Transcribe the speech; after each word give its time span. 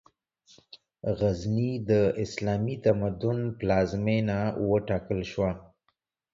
غزنی، 1.19 1.71
د 1.89 1.91
اسلامي 2.23 2.75
تمدن 2.85 3.37
پلازمېنه 3.59 4.39
وټاکل 4.69 5.19
شوه. 5.31 5.51